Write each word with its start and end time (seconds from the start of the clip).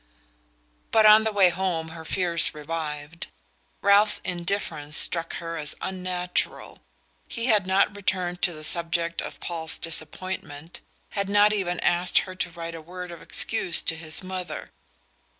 But 0.89 1.05
on 1.05 1.21
the 1.25 1.31
way 1.31 1.49
home 1.49 1.89
her 1.89 2.03
fears 2.03 2.55
revived. 2.55 3.27
Ralph's 3.83 4.19
indifference 4.25 4.97
struck 4.97 5.35
her 5.35 5.57
as 5.57 5.75
unnatural. 5.79 6.81
He 7.27 7.45
had 7.45 7.67
not 7.67 7.95
returned 7.95 8.41
to 8.41 8.53
the 8.53 8.63
subject 8.63 9.21
of 9.21 9.39
Paul's 9.39 9.77
disappointment, 9.77 10.81
had 11.11 11.29
not 11.29 11.53
even 11.53 11.79
asked 11.81 12.17
her 12.25 12.33
to 12.33 12.49
write 12.49 12.73
a 12.73 12.81
word 12.81 13.11
of 13.11 13.21
excuse 13.21 13.83
to 13.83 13.95
his 13.95 14.23
mother. 14.23 14.71